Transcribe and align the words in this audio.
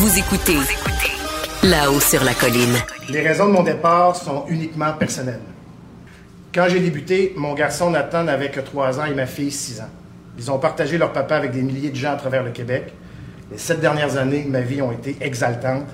Vous 0.00 0.16
écoutez 0.16 0.58
là-haut 1.64 1.98
sur 1.98 2.22
la 2.22 2.32
colline. 2.32 2.76
Les 3.08 3.20
raisons 3.20 3.48
de 3.48 3.50
mon 3.50 3.64
départ 3.64 4.14
sont 4.14 4.44
uniquement 4.48 4.92
personnelles. 4.92 5.40
Quand 6.54 6.66
j'ai 6.68 6.78
débuté, 6.78 7.34
mon 7.36 7.52
garçon 7.54 7.90
Nathan 7.90 8.22
n'avait 8.22 8.52
que 8.52 8.60
3 8.60 9.00
ans 9.00 9.06
et 9.06 9.14
ma 9.14 9.26
fille 9.26 9.50
6 9.50 9.80
ans. 9.80 9.90
Ils 10.38 10.52
ont 10.52 10.58
partagé 10.60 10.98
leur 10.98 11.12
papa 11.12 11.34
avec 11.34 11.50
des 11.50 11.62
milliers 11.62 11.90
de 11.90 11.96
gens 11.96 12.12
à 12.12 12.16
travers 12.16 12.44
le 12.44 12.52
Québec. 12.52 12.94
Les 13.50 13.58
sept 13.58 13.80
dernières 13.80 14.16
années 14.16 14.44
de 14.44 14.50
ma 14.50 14.60
vie 14.60 14.80
ont 14.82 14.92
été 14.92 15.16
exaltantes, 15.20 15.90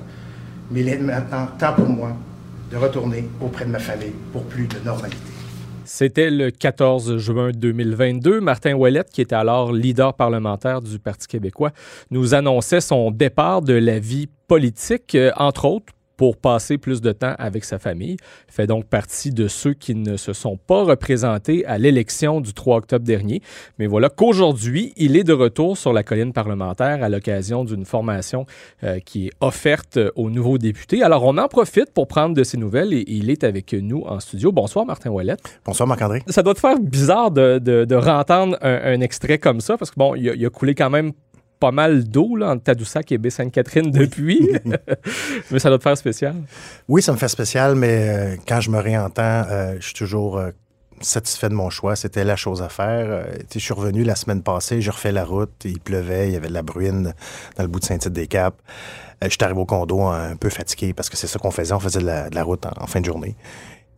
mais 0.70 0.80
il 0.80 0.88
est 0.90 0.98
maintenant 0.98 1.46
temps 1.58 1.72
pour 1.72 1.88
moi 1.88 2.10
de 2.70 2.76
retourner 2.76 3.26
auprès 3.40 3.64
de 3.64 3.70
ma 3.70 3.78
famille 3.78 4.12
pour 4.34 4.44
plus 4.44 4.66
de 4.66 4.80
normalité. 4.84 5.33
C'était 5.84 6.30
le 6.30 6.50
14 6.50 7.18
juin 7.18 7.50
2022. 7.52 8.40
Martin 8.40 8.74
Ouellette, 8.74 9.10
qui 9.10 9.20
était 9.20 9.34
alors 9.34 9.72
leader 9.72 10.14
parlementaire 10.14 10.80
du 10.80 10.98
Parti 10.98 11.26
québécois, 11.26 11.72
nous 12.10 12.34
annonçait 12.34 12.80
son 12.80 13.10
départ 13.10 13.60
de 13.60 13.74
la 13.74 13.98
vie 13.98 14.28
politique, 14.48 15.14
euh, 15.14 15.30
entre 15.36 15.66
autres 15.66 15.92
pour 16.16 16.36
passer 16.36 16.78
plus 16.78 17.00
de 17.00 17.12
temps 17.12 17.34
avec 17.38 17.64
sa 17.64 17.78
famille. 17.78 18.16
Il 18.48 18.52
fait 18.52 18.66
donc 18.66 18.86
partie 18.86 19.30
de 19.30 19.48
ceux 19.48 19.74
qui 19.74 19.94
ne 19.94 20.16
se 20.16 20.32
sont 20.32 20.56
pas 20.56 20.82
représentés 20.84 21.64
à 21.66 21.78
l'élection 21.78 22.40
du 22.40 22.52
3 22.52 22.78
octobre 22.78 23.04
dernier. 23.04 23.42
Mais 23.78 23.86
voilà 23.86 24.08
qu'aujourd'hui, 24.08 24.92
il 24.96 25.16
est 25.16 25.24
de 25.24 25.32
retour 25.32 25.76
sur 25.76 25.92
la 25.92 26.02
colline 26.02 26.32
parlementaire 26.32 27.02
à 27.02 27.08
l'occasion 27.08 27.64
d'une 27.64 27.84
formation 27.84 28.46
euh, 28.82 28.98
qui 29.00 29.26
est 29.26 29.32
offerte 29.40 29.98
aux 30.16 30.30
nouveaux 30.30 30.58
députés. 30.58 31.02
Alors, 31.02 31.24
on 31.24 31.38
en 31.38 31.48
profite 31.48 31.92
pour 31.92 32.06
prendre 32.06 32.34
de 32.34 32.44
ses 32.44 32.56
nouvelles 32.56 32.92
et 32.92 33.04
il 33.06 33.30
est 33.30 33.44
avec 33.44 33.72
nous 33.72 34.02
en 34.06 34.20
studio. 34.20 34.52
Bonsoir, 34.52 34.86
Martin 34.86 35.10
Ouellette. 35.10 35.60
Bonsoir, 35.64 35.86
Marc-André. 35.86 36.22
Ça 36.28 36.42
doit 36.42 36.54
te 36.54 36.60
faire 36.60 36.78
bizarre 36.78 37.30
de, 37.30 37.58
de, 37.58 37.84
de 37.84 37.94
rentendre 37.94 38.56
un, 38.60 38.94
un, 38.94 39.00
extrait 39.00 39.38
comme 39.38 39.60
ça 39.60 39.76
parce 39.76 39.90
que, 39.90 39.96
bon, 39.96 40.14
il 40.14 40.28
a, 40.28 40.34
il 40.34 40.46
a 40.46 40.50
coulé 40.50 40.74
quand 40.74 40.90
même 40.90 41.12
pas 41.64 41.70
mal 41.70 42.04
d'eau 42.04 42.36
entre 42.42 42.62
Tadoussac 42.64 43.10
et 43.10 43.16
Baie-Sainte-Catherine 43.16 43.90
depuis. 43.90 44.38
mais 45.50 45.58
ça 45.58 45.70
doit 45.70 45.78
te 45.78 45.82
faire 45.82 45.96
spécial. 45.96 46.34
Oui, 46.88 47.00
ça 47.00 47.12
me 47.12 47.16
fait 47.16 47.28
spécial, 47.28 47.74
mais 47.74 48.08
euh, 48.08 48.36
quand 48.46 48.60
je 48.60 48.68
me 48.68 48.78
réentends, 48.78 49.44
euh, 49.48 49.76
je 49.80 49.86
suis 49.86 49.94
toujours 49.94 50.36
euh, 50.36 50.50
satisfait 51.00 51.48
de 51.48 51.54
mon 51.54 51.70
choix. 51.70 51.96
C'était 51.96 52.22
la 52.22 52.36
chose 52.36 52.60
à 52.60 52.68
faire. 52.68 53.26
Je 53.50 53.58
suis 53.58 53.72
revenu 53.72 54.04
la 54.04 54.14
semaine 54.14 54.42
passée, 54.42 54.82
j'ai 54.82 54.90
refait 54.90 55.10
la 55.10 55.24
route, 55.24 55.54
il 55.64 55.80
pleuvait, 55.80 56.28
il 56.28 56.34
y 56.34 56.36
avait 56.36 56.48
de 56.48 56.52
la 56.52 56.60
bruine 56.60 57.14
dans 57.56 57.62
le 57.62 57.68
bout 57.70 57.80
de 57.80 57.86
Saint-Tite-des-Caps. 57.86 58.58
je 59.22 59.28
suis 59.30 59.38
arrivé 59.40 59.58
au 59.58 59.64
condo 59.64 60.02
un 60.02 60.36
peu 60.36 60.50
fatigué 60.50 60.92
parce 60.92 61.08
que 61.08 61.16
c'est 61.16 61.28
ça 61.28 61.38
qu'on 61.38 61.50
faisait, 61.50 61.72
on 61.72 61.80
faisait 61.80 62.00
de 62.00 62.06
la, 62.06 62.28
de 62.28 62.34
la 62.34 62.42
route 62.42 62.66
en, 62.66 62.72
en, 62.78 62.86
fin 62.86 63.00
de 63.00 63.06
journée. 63.06 63.36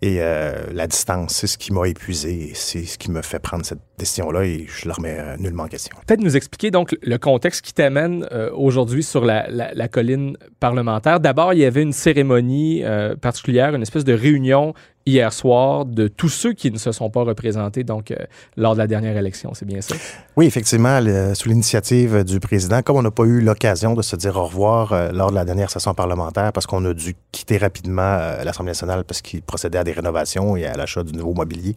Et 0.02 0.18
euh, 0.20 0.52
la 0.72 0.86
distance, 0.86 1.32
c'est 1.32 1.46
ce 1.46 1.56
qui 1.56 1.72
m'a 1.72 1.88
épuisé, 1.88 2.52
c'est 2.54 2.84
ce 2.84 2.98
qui 2.98 3.10
me 3.10 3.22
fait 3.22 3.38
prendre 3.38 3.64
cette 3.64 3.80
décision-là 3.98 4.44
et 4.44 4.66
je 4.68 4.88
la 4.88 4.94
remets 4.94 5.16
euh, 5.18 5.36
nullement 5.38 5.64
en 5.64 5.68
question. 5.68 5.96
Peut-être 6.06 6.20
nous 6.20 6.36
expliquer 6.36 6.70
donc 6.70 6.96
le 7.02 7.18
contexte 7.18 7.64
qui 7.64 7.72
t'amène 7.72 8.26
euh, 8.30 8.50
aujourd'hui 8.52 9.02
sur 9.02 9.24
la, 9.24 9.48
la, 9.48 9.72
la, 9.72 9.88
colline 9.88 10.36
parlementaire. 10.60 11.20
D'abord, 11.20 11.54
il 11.54 11.60
y 11.60 11.64
avait 11.64 11.82
une 11.82 11.92
cérémonie 11.92 12.84
euh, 12.84 13.16
particulière, 13.16 13.74
une 13.74 13.82
espèce 13.82 14.04
de 14.04 14.12
réunion 14.12 14.74
hier 15.06 15.32
soir 15.32 15.84
de 15.84 16.08
tous 16.08 16.28
ceux 16.28 16.52
qui 16.52 16.72
ne 16.72 16.78
se 16.78 16.90
sont 16.90 17.10
pas 17.10 17.22
représentés 17.22 17.84
donc 17.84 18.10
euh, 18.10 18.16
lors 18.56 18.74
de 18.74 18.78
la 18.78 18.88
dernière 18.88 19.16
élection, 19.16 19.52
c'est 19.54 19.64
bien 19.64 19.80
ça? 19.80 19.94
Oui, 20.36 20.46
effectivement, 20.46 20.98
le, 21.00 21.34
sous 21.34 21.48
l'initiative 21.48 22.24
du 22.24 22.40
président, 22.40 22.82
comme 22.82 22.96
on 22.96 23.02
n'a 23.02 23.12
pas 23.12 23.22
eu 23.22 23.40
l'occasion 23.40 23.94
de 23.94 24.02
se 24.02 24.16
dire 24.16 24.36
au 24.36 24.46
revoir 24.46 24.92
euh, 24.92 25.12
lors 25.12 25.30
de 25.30 25.36
la 25.36 25.44
dernière 25.44 25.70
session 25.70 25.94
parlementaire 25.94 26.52
parce 26.52 26.66
qu'on 26.66 26.84
a 26.84 26.92
dû 26.92 27.14
quitter 27.30 27.56
rapidement 27.56 28.02
euh, 28.02 28.42
l'Assemblée 28.42 28.70
nationale 28.70 29.04
parce 29.04 29.22
qu'il 29.22 29.42
procédait 29.42 29.78
à 29.78 29.84
des 29.84 29.92
rénovations 29.92 30.56
et 30.56 30.66
à 30.66 30.76
l'achat 30.76 31.04
du 31.04 31.12
nouveau 31.12 31.34
mobilier. 31.34 31.76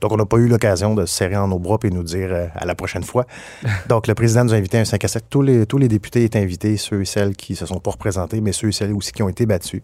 Donc, 0.00 0.12
on 0.12 0.16
n'a 0.16 0.26
pas 0.26 0.38
eu 0.38 0.48
l'occasion 0.48 0.94
de 0.94 1.04
se 1.04 1.14
serrer 1.14 1.36
en 1.36 1.48
nos 1.48 1.58
bras 1.58 1.78
et 1.84 1.90
nous 1.90 2.02
dire 2.02 2.50
à 2.54 2.64
la 2.64 2.74
prochaine 2.74 3.04
fois. 3.04 3.26
donc, 3.88 4.06
le 4.06 4.14
président 4.14 4.44
nous 4.44 4.54
a 4.54 4.56
invités 4.56 4.78
à 4.78 4.80
un 4.80 4.84
5 4.84 5.04
à 5.04 5.08
7. 5.08 5.24
Tous 5.28 5.42
les, 5.42 5.66
tous 5.66 5.78
les 5.78 5.88
députés 5.88 6.24
étaient 6.24 6.38
invités, 6.38 6.78
ceux 6.78 7.02
et 7.02 7.04
celles 7.04 7.36
qui 7.36 7.56
se 7.56 7.66
sont 7.66 7.78
pas 7.78 7.90
représentés, 7.90 8.40
mais 8.40 8.52
ceux 8.52 8.68
et 8.68 8.72
celles 8.72 8.92
aussi 8.92 9.12
qui 9.12 9.22
ont 9.22 9.28
été 9.28 9.44
battus. 9.44 9.82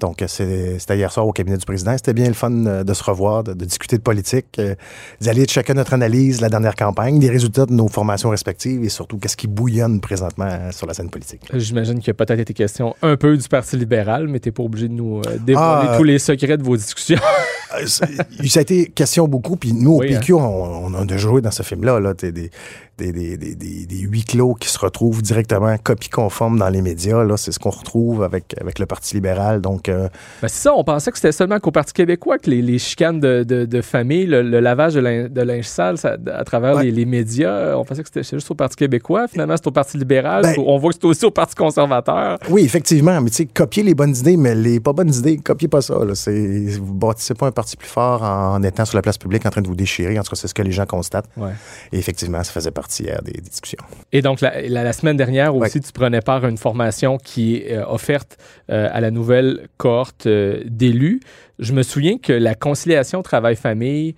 Donc, 0.00 0.22
c'était 0.26 0.96
hier 0.96 1.12
soir 1.12 1.26
au 1.26 1.32
cabinet 1.32 1.56
du 1.56 1.64
président. 1.64 1.92
C'était 1.96 2.14
bien 2.14 2.28
le 2.28 2.34
fun 2.34 2.50
de 2.50 2.94
se 2.94 3.02
revoir, 3.02 3.44
de, 3.44 3.54
de 3.54 3.64
discuter 3.64 3.96
de 3.96 4.02
politique, 4.02 4.58
euh, 4.58 4.74
d'aller 5.20 5.44
de 5.44 5.50
chacun 5.50 5.74
notre 5.74 5.94
analyse 5.94 6.38
de 6.38 6.42
la 6.42 6.48
dernière 6.48 6.74
campagne, 6.74 7.18
des 7.18 7.30
résultats 7.30 7.66
de 7.66 7.72
nos 7.72 7.88
formations 7.88 8.30
respectives 8.30 8.84
et 8.84 8.88
surtout 8.88 9.18
qu'est-ce 9.18 9.36
qui 9.36 9.46
bouillonne 9.46 10.00
euh, 10.10 10.72
sur 10.72 10.86
la 10.86 10.94
scène 10.94 11.10
politique. 11.10 11.40
J'imagine 11.52 11.98
qu'il 11.98 12.08
y 12.08 12.10
a 12.10 12.14
peut-être 12.14 12.38
été 12.38 12.54
question 12.54 12.94
un 13.02 13.16
peu 13.16 13.36
du 13.36 13.48
Parti 13.48 13.76
libéral, 13.76 14.28
mais 14.28 14.40
tu 14.40 14.48
n'es 14.48 14.52
pas 14.52 14.62
obligé 14.62 14.88
de 14.88 14.94
nous 14.94 15.18
euh, 15.18 15.38
dévoiler 15.44 15.88
ah, 15.90 15.96
tous 15.96 16.04
les 16.04 16.18
secrets 16.18 16.56
de 16.56 16.62
vos 16.62 16.76
discussions. 16.76 17.20
ça 17.86 18.06
a 18.06 18.60
été 18.62 18.86
question 18.86 19.26
beaucoup, 19.26 19.56
puis 19.56 19.72
nous, 19.72 19.94
au 19.94 20.00
oui, 20.00 20.08
PQ, 20.08 20.34
hein? 20.34 20.36
on, 20.38 20.94
on, 20.94 20.94
a 20.94 21.04
déjà 21.04 21.18
joué 21.18 21.40
dans 21.40 21.50
ce 21.50 21.62
film-là. 21.62 22.00
Là, 22.00 22.14
des, 22.14 22.50
des, 22.98 23.12
des, 23.12 23.36
des, 23.36 23.54
des, 23.54 23.98
huis 23.98 24.24
clos 24.24 24.54
qui 24.54 24.68
se 24.68 24.78
retrouvent 24.78 25.22
directement 25.22 25.76
copie 25.78 26.08
conforme 26.08 26.58
dans 26.58 26.68
les 26.68 26.82
médias. 26.82 27.24
Là, 27.24 27.36
c'est 27.36 27.52
ce 27.52 27.58
qu'on 27.58 27.70
retrouve 27.70 28.22
avec, 28.22 28.54
avec 28.60 28.78
le 28.78 28.86
Parti 28.86 29.14
libéral. 29.14 29.60
Donc, 29.60 29.88
euh... 29.88 30.08
ben 30.40 30.48
c'est 30.48 30.62
ça, 30.62 30.74
on 30.74 30.84
pensait 30.84 31.10
que 31.10 31.18
c'était 31.18 31.32
seulement 31.32 31.58
qu'au 31.58 31.70
Parti 31.70 31.92
québécois 31.92 32.38
que 32.38 32.50
les, 32.50 32.62
les 32.62 32.78
chicanes 32.78 33.20
de, 33.20 33.42
de, 33.42 33.64
de, 33.64 33.80
famille, 33.80 34.26
le, 34.26 34.42
le 34.42 34.60
lavage 34.60 34.94
de, 34.94 35.00
linge, 35.00 35.30
de 35.30 35.42
linge 35.42 35.64
sale 35.64 35.98
ça, 35.98 36.16
à 36.32 36.44
travers 36.44 36.76
ouais. 36.76 36.84
les, 36.84 36.90
les, 36.92 37.04
médias, 37.04 37.76
on 37.76 37.84
pensait 37.84 38.02
que 38.02 38.08
c'était 38.08 38.22
juste 38.22 38.50
au 38.50 38.54
Parti 38.54 38.76
québécois. 38.76 39.26
Finalement, 39.28 39.56
c'est 39.56 39.66
au 39.66 39.72
Parti 39.72 39.98
libéral. 39.98 40.42
Ben, 40.42 40.54
on 40.58 40.78
voit 40.78 40.92
que 40.92 40.98
c'est 41.00 41.06
aussi 41.06 41.24
au 41.24 41.30
Parti 41.30 41.54
conservateur. 41.54 42.38
Oui, 42.48 42.64
effectivement. 42.64 43.20
Mais 43.20 43.30
tu 43.30 43.36
sais, 43.36 43.46
copier 43.46 43.82
les 43.82 43.94
bonnes 43.94 44.14
idées, 44.14 44.36
mais 44.36 44.54
les 44.54 44.78
pas 44.80 44.92
bonnes 44.92 45.12
idées, 45.12 45.38
copiez 45.38 45.68
pas 45.68 45.82
ça. 45.82 46.04
Là. 46.04 46.14
C'est, 46.14 46.66
vous 46.80 46.94
bâtissez 46.94 47.34
pas 47.34 47.46
un 47.46 47.52
parti 47.52 47.76
plus 47.76 47.88
fort 47.88 48.22
en 48.22 48.62
étant 48.62 48.84
sur 48.84 48.96
la 48.96 49.02
place 49.02 49.18
publique 49.18 49.44
en 49.46 49.50
train 49.50 49.62
de 49.62 49.68
vous 49.68 49.74
déchirer. 49.74 50.18
En 50.18 50.22
tout 50.22 50.30
cas, 50.30 50.36
c'est 50.36 50.48
ce 50.48 50.54
que 50.54 50.62
les 50.62 50.72
gens 50.72 50.86
constatent. 50.86 51.28
Ouais. 51.36 51.52
Et 51.92 51.98
effectivement, 51.98 52.42
ça 52.44 52.52
faisait 52.52 52.70
partie 52.70 52.83
hier 52.98 53.22
des, 53.22 53.32
des 53.32 53.40
discussions. 53.40 53.84
Et 54.12 54.22
donc, 54.22 54.40
la, 54.40 54.62
la, 54.62 54.82
la 54.84 54.92
semaine 54.92 55.16
dernière 55.16 55.54
aussi, 55.54 55.78
ouais. 55.78 55.84
tu 55.84 55.92
prenais 55.92 56.20
part 56.20 56.44
à 56.44 56.48
une 56.48 56.58
formation 56.58 57.18
qui 57.18 57.56
est 57.56 57.76
euh, 57.76 57.86
offerte 57.86 58.38
euh, 58.70 58.88
à 58.92 59.00
la 59.00 59.10
nouvelle 59.10 59.68
cohorte 59.76 60.26
euh, 60.26 60.62
d'élus. 60.66 61.20
Je 61.58 61.72
me 61.72 61.82
souviens 61.82 62.18
que 62.18 62.32
la 62.32 62.54
conciliation 62.54 63.22
travail-famille, 63.22 64.16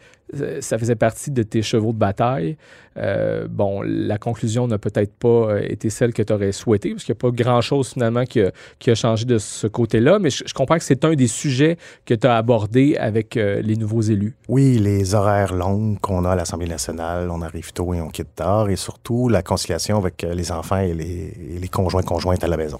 ça 0.60 0.78
faisait 0.78 0.96
partie 0.96 1.30
de 1.30 1.42
tes 1.42 1.62
chevaux 1.62 1.92
de 1.92 1.98
bataille. 1.98 2.56
Euh, 2.98 3.46
bon, 3.48 3.82
la 3.82 4.18
conclusion 4.18 4.66
n'a 4.66 4.78
peut-être 4.78 5.14
pas 5.14 5.28
euh, 5.28 5.60
été 5.62 5.90
celle 5.90 6.12
que 6.12 6.22
tu 6.22 6.32
aurais 6.32 6.52
souhaité, 6.52 6.90
parce 6.90 7.04
qu'il 7.04 7.12
n'y 7.12 7.18
a 7.18 7.30
pas 7.30 7.30
grand-chose 7.30 7.90
finalement 7.90 8.24
qui 8.24 8.40
a, 8.40 8.94
changé 8.94 9.24
de 9.24 9.38
ce 9.38 9.66
côté-là, 9.66 10.18
mais 10.18 10.30
je, 10.30 10.52
comprends 10.54 10.78
que 10.78 10.84
c'est 10.84 11.04
un 11.04 11.14
des 11.14 11.26
sujets 11.26 11.76
que 12.06 12.14
tu 12.14 12.26
as 12.26 12.36
abordé 12.36 12.96
avec 12.96 13.36
euh, 13.36 13.60
les 13.60 13.76
nouveaux 13.76 14.00
élus. 14.00 14.34
Oui, 14.48 14.78
les 14.78 15.14
horaires 15.14 15.54
longs 15.54 15.96
qu'on 16.00 16.24
a 16.24 16.30
à 16.30 16.36
l'Assemblée 16.36 16.68
nationale, 16.68 17.30
on 17.30 17.42
arrive 17.42 17.72
tôt 17.72 17.92
et 17.94 18.00
on 18.00 18.08
quitte 18.08 18.34
tard, 18.34 18.70
et 18.70 18.76
surtout 18.76 19.28
la 19.28 19.42
conciliation 19.42 19.98
avec 19.98 20.22
les 20.22 20.50
enfants 20.50 20.78
et 20.78 20.94
les, 20.94 21.34
et 21.54 21.58
les 21.60 21.68
conjoints 21.68 22.02
conjointes 22.02 22.42
à 22.42 22.48
la 22.48 22.56
maison. 22.56 22.78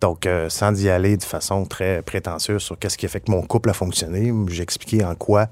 Donc, 0.00 0.26
sans 0.48 0.82
y 0.82 0.88
aller 0.88 1.16
de 1.16 1.22
façon 1.22 1.64
très 1.64 2.02
prétentieuse 2.02 2.62
sur 2.62 2.78
qu'est-ce 2.78 2.96
qui 2.96 3.06
a 3.06 3.08
fait 3.08 3.20
que 3.20 3.30
mon 3.30 3.42
couple 3.42 3.70
a 3.70 3.72
fonctionné, 3.72 4.32
j'ai 4.48 4.62
expliqué 4.62 5.04
en 5.04 5.14
quoi 5.14 5.48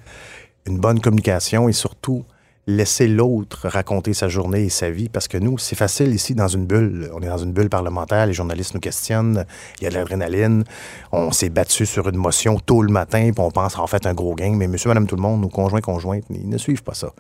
une 0.67 0.79
bonne 0.79 1.01
communication 1.01 1.69
et 1.69 1.73
surtout 1.73 2.25
laisser 2.67 3.09
l'autre 3.09 3.69
raconter 3.69 4.15
sa 4.15 4.29
journée 4.29 4.65
et 4.65 4.69
sa 4.69 4.91
vie 4.91 5.09
parce 5.09 5.29
que 5.29 5.39
nous, 5.39 5.59
c'est 5.59 5.77
facile 5.77 6.15
ici 6.15 6.35
dans 6.35 6.49
une 6.49 6.67
bulle. 6.67 7.11
On 7.15 7.21
est 7.21 7.27
dans 7.27 7.39
une 7.39 7.53
bulle 7.53 7.69
parlementaire, 7.69 8.27
les 8.27 8.33
journalistes 8.33 8.75
nous 8.75 8.81
questionnent, 8.81 9.45
il 9.81 9.85
y 9.85 9.87
a 9.87 9.91
de 9.91 9.95
l'adrénaline, 9.95 10.65
on 11.11 11.33
s'est 11.33 11.49
battu 11.49 11.87
sur 11.87 12.09
une 12.09 12.17
motion 12.17 12.59
tôt 12.59 12.83
le 12.83 12.93
matin, 12.93 13.31
puis 13.33 13.45
on 13.45 13.51
pense 13.51 13.79
en 13.79 13.87
fait 13.87 14.07
un 14.07 14.15
gros 14.15 14.35
gain, 14.35 14.55
mais 14.57 14.69
monsieur, 14.69 14.89
madame, 14.89 15.07
tout 15.07 15.17
le 15.17 15.23
monde, 15.23 15.41
nos 15.41 15.49
conjoints, 15.49 15.81
conjointes, 15.81 16.25
ils 16.31 16.49
ne 16.49 16.59
suivent 16.59 16.83
pas 16.83 16.95
ça. 16.95 17.13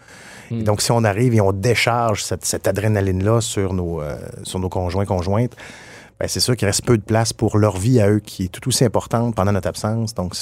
Mm. 0.50 0.60
Et 0.60 0.62
donc, 0.62 0.82
si 0.82 0.92
on 0.92 1.04
arrive 1.04 1.34
et 1.34 1.40
on 1.40 1.52
décharge 1.52 2.22
cette, 2.22 2.44
cette 2.44 2.68
adrénaline-là 2.68 3.40
sur 3.40 3.72
nos, 3.72 4.02
euh, 4.02 4.18
sur 4.44 4.58
nos 4.58 4.68
conjoints, 4.68 5.06
conjointes, 5.06 5.56
ben 6.20 6.28
c'est 6.28 6.40
sûr 6.40 6.54
qu'il 6.54 6.66
reste 6.66 6.84
peu 6.84 6.98
de 6.98 7.02
place 7.02 7.32
pour 7.32 7.56
leur 7.56 7.78
vie 7.78 7.98
à 7.98 8.10
eux, 8.10 8.20
qui 8.20 8.44
est 8.44 8.48
tout 8.48 8.68
aussi 8.68 8.84
importante 8.84 9.34
pendant 9.34 9.52
notre 9.52 9.68
absence. 9.68 10.14
Donc, 10.14 10.34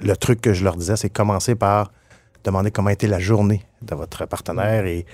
le 0.00 0.16
truc 0.16 0.40
que 0.40 0.52
je 0.52 0.62
leur 0.62 0.76
disais, 0.76 0.96
c'est 0.96 1.10
commencer 1.10 1.56
par 1.56 1.90
demander 2.44 2.70
comment 2.70 2.90
était 2.90 3.06
la 3.06 3.18
journée 3.18 3.64
de 3.82 3.94
votre 3.94 4.26
partenaire 4.26 4.86
et 4.86 5.06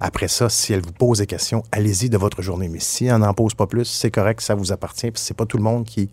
après 0.00 0.28
ça, 0.28 0.48
si 0.48 0.72
elle 0.72 0.80
vous 0.80 0.92
pose 0.92 1.18
des 1.18 1.26
questions, 1.26 1.62
allez-y 1.72 2.08
de 2.08 2.16
votre 2.16 2.40
journée. 2.40 2.68
Mais 2.68 2.80
si 2.80 3.06
elle 3.06 3.16
n'en 3.16 3.34
pose 3.34 3.54
pas 3.54 3.66
plus, 3.66 3.84
c'est 3.84 4.10
correct, 4.10 4.40
ça 4.40 4.54
vous 4.54 4.72
appartient. 4.72 5.10
Puis 5.10 5.20
c'est 5.22 5.36
pas 5.36 5.46
tout 5.46 5.56
le 5.56 5.62
monde 5.62 5.84
qui 5.84 6.08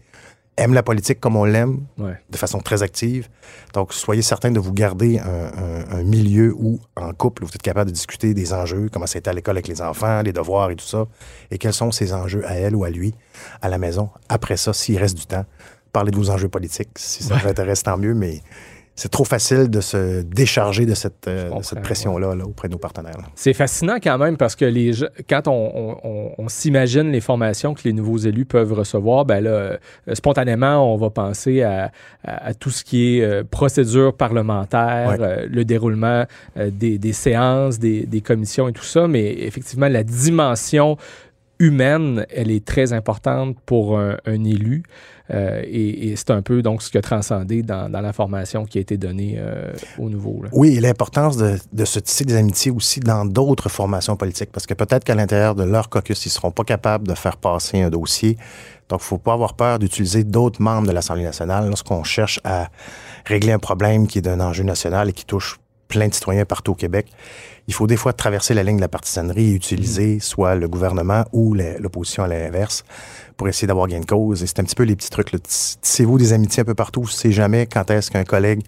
aime 0.58 0.74
la 0.74 0.84
politique 0.84 1.20
comme 1.20 1.36
on 1.36 1.44
l'aime, 1.44 1.82
ouais. 1.98 2.18
de 2.30 2.38
façon 2.38 2.60
très 2.60 2.82
active. 2.82 3.28
Donc, 3.74 3.94
soyez 3.94 4.22
certain 4.22 4.52
de 4.52 4.60
vous 4.60 4.72
garder 4.72 5.20
un, 5.20 5.26
un, 5.26 6.00
un, 6.00 6.04
milieu 6.04 6.54
où, 6.58 6.80
en 6.96 7.14
couple, 7.14 7.44
vous 7.44 7.50
êtes 7.50 7.62
capable 7.62 7.90
de 7.90 7.94
discuter 7.94 8.34
des 8.34 8.54
enjeux, 8.54 8.90
comment 8.92 9.06
c'était 9.06 9.30
à 9.30 9.34
l'école 9.34 9.58
avec 9.58 9.68
les 9.68 9.82
enfants, 9.82 10.22
les 10.22 10.32
devoirs 10.32 10.72
et 10.72 10.76
tout 10.76 10.86
ça, 10.86 11.08
et 11.52 11.58
quels 11.58 11.74
sont 11.74 11.92
ces 11.92 12.14
enjeux 12.14 12.46
à 12.48 12.54
elle 12.54 12.76
ou 12.76 12.86
à 12.86 12.90
lui, 12.90 13.14
à 13.62 13.68
la 13.68 13.78
maison. 13.78 14.10
Après 14.30 14.56
ça, 14.56 14.72
s'il 14.72 14.98
reste 14.98 15.18
du 15.18 15.26
temps, 15.26 15.46
parlez 15.92 16.12
de 16.12 16.16
vos 16.18 16.30
enjeux 16.30 16.50
politiques. 16.50 16.92
Si 16.96 17.24
ça 17.24 17.36
ouais. 17.36 17.42
vous 17.42 17.50
intéresse, 17.50 17.84
tant 17.84 17.98
mieux, 17.98 18.14
mais 18.14 18.42
c'est 18.96 19.10
trop 19.10 19.26
facile 19.26 19.70
de 19.70 19.82
se 19.82 20.22
décharger 20.22 20.86
de 20.86 20.94
cette, 20.94 21.28
euh, 21.28 21.50
de 21.50 21.64
cette 21.64 21.82
pression-là 21.82 22.34
là, 22.34 22.46
auprès 22.46 22.70
de 22.70 22.74
nos 22.74 22.80
partenaires. 22.80 23.18
C'est 23.36 23.54
fascinant 23.54 23.98
quand 24.02 24.18
même 24.18 24.38
parce 24.38 24.56
que 24.56 24.64
les, 24.64 24.92
quand 25.30 25.50
on, 25.50 25.98
on, 26.04 26.32
on 26.38 26.48
s'imagine 26.48 27.12
les 27.12 27.20
formations 27.20 27.74
que 27.74 27.82
les 27.84 27.92
nouveaux 27.92 28.18
élus 28.18 28.46
peuvent 28.46 28.72
recevoir, 28.72 29.26
ben 29.26 29.44
là, 29.44 29.50
euh, 29.50 29.78
spontanément, 30.14 30.94
on 30.94 30.98
va 30.98 31.10
penser 31.10 31.62
à, 31.62 31.92
à, 32.24 32.48
à, 32.48 32.54
tout 32.54 32.70
ce 32.70 32.86
qui 32.86 33.18
est 33.18 33.22
euh, 33.22 33.44
procédure 33.44 34.16
parlementaire, 34.16 35.18
ouais. 35.20 35.48
le 35.48 35.66
déroulement 35.66 36.24
des, 36.56 36.98
des, 36.98 37.14
séances, 37.14 37.80
des, 37.80 38.06
des, 38.06 38.22
commissions 38.22 38.70
et 38.70 38.74
tout 38.74 38.84
ça, 38.84 39.08
mais 39.08 39.34
effectivement, 39.40 39.90
la 39.90 40.04
dimension 40.04 40.98
humaine, 41.60 42.26
elle 42.30 42.52
est 42.52 42.66
très 42.66 42.94
importante 42.94 43.58
pour 43.66 43.98
un, 44.00 44.18
élu. 44.26 44.84
Euh, 45.34 45.62
et, 45.66 46.16
c'est 46.16 46.30
un 46.32 46.42
peu 46.42 46.62
donc 46.62 46.82
ce 46.84 46.92
qui 46.92 46.98
a 46.98 47.02
transcendé 47.02 47.64
dans, 47.64 47.90
la 47.90 48.14
formation 48.14 48.66
qui 48.66 48.78
a 48.78 48.82
été 48.82 48.98
donnée 48.98 49.36
euh, 49.38 49.74
au 49.98 50.10
nouveau. 50.10 50.44
Oui, 50.52 50.76
et 50.76 50.80
l'importance 50.80 51.38
de, 51.38 51.86
se 51.86 52.00
tisser 52.00 52.26
des 52.26 52.36
amitiés 52.36 52.72
aussi 52.72 53.00
dans 53.00 53.26
d'autres 53.26 53.70
formations 53.70 54.16
politiques, 54.16 54.52
parce 54.52 54.66
que 54.66 54.74
peut-être 54.74 55.04
qu'à 55.04 55.16
l'intérieur 55.16 55.56
de 55.56 55.64
leur 55.64 55.90
caucus, 55.90 56.26
ils 56.26 56.30
ne 56.30 56.34
seront 56.34 56.52
pas 56.52 56.64
capables 56.64 57.08
de 57.08 57.16
faire 57.16 57.38
passer 57.38 57.82
un 57.82 57.90
dossier. 57.90 58.38
Donc, 58.90 59.00
il 59.00 59.04
ne 59.04 59.08
faut 59.08 59.18
pas 59.18 59.34
avoir 59.34 59.56
peur 59.56 59.80
d'utiliser 59.80 60.24
d'autres 60.24 60.62
membres 60.62 60.88
de 60.88 60.92
l'Assemblée 60.92 61.24
nationale 61.24 61.68
lorsqu'on 61.68 62.04
cherche 62.04 62.40
à 62.44 62.68
régler 63.26 63.52
un 63.52 63.60
problème 63.60 64.06
qui 64.06 64.20
est 64.20 64.22
d'un 64.22 64.40
enjeu 64.40 64.64
national 64.64 65.10
et 65.10 65.14
qui 65.14 65.26
touche 65.26 65.60
plein 65.88 66.08
de 66.08 66.14
citoyens 66.14 66.46
partout 66.46 66.74
au 66.74 66.76
Québec 66.76 67.08
il 67.68 67.74
faut 67.74 67.88
des 67.88 67.98
fois 67.98 68.14
traverser 68.14 68.54
la 68.54 68.64
ligne 68.64 68.78
de 68.78 68.82
la 68.82 68.88
partisanerie 68.88 69.52
et 69.52 69.54
utiliser 69.54 70.18
mm. 70.18 70.20
soit 70.20 70.56
le 70.56 70.68
gouvernement 70.68 71.26
ou 71.32 71.56
l'opposition 71.80 72.24
à 72.24 72.28
l'inverse 72.28 72.84
pour 73.38 73.48
essayer 73.48 73.68
d'avoir 73.68 73.88
gain 73.88 74.00
de 74.00 74.06
cause. 74.06 74.44
Et 74.44 74.48
c'est 74.48 74.60
un 74.60 74.64
petit 74.64 74.76
peu 74.76 74.84
les 74.84 74.96
petits 74.96 75.10
trucs. 75.10 75.32
Tissez-vous 75.42 76.18
des 76.18 76.34
amitiés 76.34 76.62
un 76.62 76.66
peu 76.66 76.76
partout. 76.76 77.02
Vous 77.02 77.10
savez 77.10 77.34
jamais 77.34 77.66
quand 77.66 77.90
est-ce 77.90 78.12
qu'un 78.12 78.24
collègue 78.24 78.64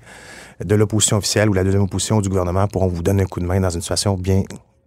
de 0.64 0.76
l'opposition 0.76 1.18
officielle 1.18 1.50
ou 1.50 1.54
la 1.54 1.64
deuxième 1.64 1.84
opposition 1.84 2.22
du 2.22 2.30
gouvernement 2.30 2.68
pourront 2.68 2.88
vous 2.88 3.04
donner 3.04 3.24
un 3.24 3.28
coup 3.28 3.40
de 3.40 3.46
main 3.46 3.60
dans 3.60 3.70
une 3.70 3.82
situation 3.82 4.16
bien 4.16 4.44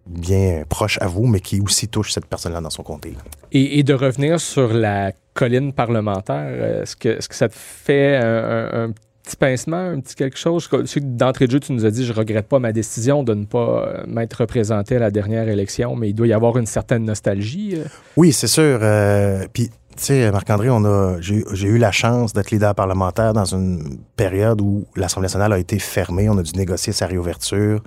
bien 0.07 0.63
proche 0.67 0.97
à 0.99 1.05
vous, 1.05 1.27
mais 1.27 1.39
qui 1.39 1.61
aussi 1.61 1.87
touche 1.87 2.11
cette 2.11 2.25
personne-là 2.25 2.59
dans 2.59 2.71
son 2.71 2.81
comté. 2.81 3.15
Et, 3.51 3.83
de 3.83 3.93
revenir 3.93 4.41
sur 4.41 4.73
la 4.73 5.11
colline 5.35 5.73
parlementaire, 5.73 6.81
est-ce 6.81 6.95
que, 6.95 7.09
est 7.09 7.19
-ce 7.19 7.29
que 7.29 7.35
ça 7.35 7.47
te 7.47 7.55
fait 7.55 8.17
un, 8.17 8.87
un 8.87 8.93
petit 9.23 9.35
pincement, 9.35 9.77
un 9.77 9.99
petit 9.99 10.15
quelque 10.15 10.37
chose? 10.37 10.69
D'entrée 11.01 11.47
de 11.47 11.51
jeu, 11.51 11.59
tu 11.59 11.73
nous 11.73 11.85
as 11.85 11.91
dit 11.91 12.05
je 12.05 12.13
regrette 12.13 12.47
pas 12.47 12.59
ma 12.59 12.71
décision 12.71 13.23
de 13.23 13.33
ne 13.33 13.45
pas 13.45 13.85
euh, 13.85 14.03
m'être 14.07 14.33
représenté 14.33 14.95
à 14.95 14.99
la 14.99 15.11
dernière 15.11 15.47
élection, 15.47 15.95
mais 15.95 16.09
il 16.09 16.13
doit 16.13 16.27
y 16.27 16.33
avoir 16.33 16.57
une 16.57 16.65
certaine 16.65 17.05
nostalgie. 17.05 17.75
Euh. 17.77 17.85
Oui, 18.17 18.31
c'est 18.33 18.47
sûr. 18.47 18.79
Euh, 18.81 19.45
puis, 19.53 19.69
tu 19.69 19.75
sais, 19.97 20.31
Marc-André, 20.31 20.69
on 20.69 20.83
a, 20.85 21.17
j'ai, 21.19 21.43
eu 21.67 21.77
la 21.77 21.91
chance 21.91 22.33
d'être 22.33 22.51
leader 22.51 22.73
parlementaire 22.73 23.33
dans 23.33 23.45
une 23.45 23.99
période 24.15 24.61
où 24.61 24.85
l'Assemblée 24.95 25.25
nationale 25.25 25.53
a 25.53 25.59
été 25.59 25.79
fermée. 25.79 26.29
On 26.29 26.37
a 26.37 26.43
dû 26.43 26.53
négocier 26.53 26.93
sa 26.93 27.07
réouverture, 27.07 27.83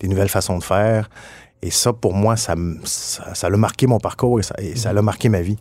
des 0.00 0.08
nouvelles 0.08 0.28
façons 0.28 0.58
de 0.58 0.64
faire. 0.64 1.10
Et 1.62 1.70
ça, 1.70 1.92
pour 1.92 2.14
moi, 2.14 2.36
ça, 2.36 2.54
ça, 2.84 3.46
a 3.46 3.50
marqué 3.50 3.86
mon 3.86 3.98
parcours 3.98 4.38
et 4.38 4.42
ça, 4.42 4.54
et 4.58 4.76
ça 4.76 4.90
a 4.90 5.02
marqué 5.02 5.28
ma 5.28 5.40
vie. 5.40 5.58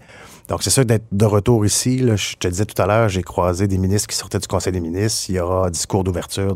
Donc, 0.47 0.63
c'est 0.63 0.69
sûr 0.69 0.85
d'être 0.85 1.05
de 1.11 1.25
retour 1.25 1.65
ici. 1.65 1.97
Là, 1.97 2.15
je 2.15 2.35
te 2.35 2.47
disais 2.47 2.65
tout 2.65 2.81
à 2.81 2.85
l'heure, 2.85 3.09
j'ai 3.09 3.23
croisé 3.23 3.67
des 3.67 3.77
ministres 3.77 4.07
qui 4.07 4.15
sortaient 4.15 4.39
du 4.39 4.47
Conseil 4.47 4.71
des 4.71 4.79
ministres. 4.79 5.25
Il 5.29 5.35
y 5.35 5.39
aura 5.39 5.67
un 5.67 5.69
discours 5.69 6.05
d'ouverture 6.05 6.55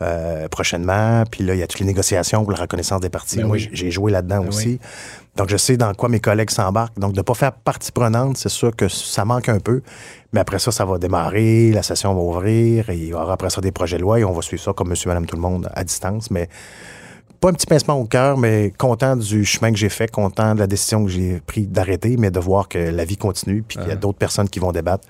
euh, 0.00 0.48
prochainement. 0.48 1.24
Puis 1.30 1.44
là, 1.44 1.54
il 1.54 1.58
y 1.58 1.62
a 1.62 1.66
toutes 1.66 1.80
les 1.80 1.86
négociations 1.86 2.42
pour 2.42 2.52
la 2.52 2.60
reconnaissance 2.60 3.00
des 3.00 3.10
partis. 3.10 3.38
Ben 3.38 3.46
Moi, 3.46 3.58
j'ai 3.58 3.90
joué 3.90 4.10
là-dedans 4.10 4.40
ben 4.40 4.48
aussi. 4.48 4.80
Donc, 5.36 5.50
je 5.50 5.56
sais 5.58 5.76
dans 5.76 5.92
quoi 5.92 6.08
mes 6.08 6.20
collègues 6.20 6.50
s'embarquent. 6.50 6.98
Donc, 6.98 7.12
de 7.12 7.18
ne 7.18 7.22
pas 7.22 7.34
faire 7.34 7.52
partie 7.52 7.92
prenante, 7.92 8.38
c'est 8.38 8.48
sûr 8.48 8.74
que 8.74 8.88
ça 8.88 9.26
manque 9.26 9.50
un 9.50 9.58
peu. 9.58 9.82
Mais 10.32 10.40
après 10.40 10.58
ça, 10.58 10.72
ça 10.72 10.86
va 10.86 10.96
démarrer, 10.96 11.72
la 11.72 11.82
session 11.82 12.14
va 12.14 12.20
ouvrir, 12.20 12.88
et 12.88 12.96
il 12.96 13.06
y 13.08 13.12
aura 13.12 13.34
après 13.34 13.50
ça 13.50 13.60
des 13.60 13.72
projets 13.72 13.98
de 13.98 14.02
loi, 14.02 14.18
et 14.18 14.24
on 14.24 14.32
va 14.32 14.42
suivre 14.42 14.62
ça 14.62 14.72
comme 14.72 14.88
monsieur, 14.88 15.08
madame, 15.10 15.26
tout 15.26 15.36
le 15.36 15.42
monde 15.42 15.68
à 15.74 15.84
distance. 15.84 16.30
Mais 16.30 16.48
pas 17.44 17.50
un 17.50 17.52
petit 17.52 17.66
pincement 17.66 18.00
au 18.00 18.06
cœur, 18.06 18.38
mais 18.38 18.72
content 18.78 19.16
du 19.16 19.44
chemin 19.44 19.70
que 19.70 19.76
j'ai 19.76 19.90
fait, 19.90 20.10
content 20.10 20.54
de 20.54 20.60
la 20.60 20.66
décision 20.66 21.04
que 21.04 21.10
j'ai 21.10 21.42
prise 21.44 21.68
d'arrêter, 21.68 22.16
mais 22.16 22.30
de 22.30 22.40
voir 22.40 22.70
que 22.70 22.78
la 22.78 23.04
vie 23.04 23.18
continue, 23.18 23.62
puis 23.62 23.76
qu'il 23.76 23.86
y 23.86 23.90
a 23.90 23.94
ah. 23.94 23.96
d'autres 23.96 24.16
personnes 24.16 24.48
qui 24.48 24.60
vont 24.60 24.72
débattre. 24.72 25.06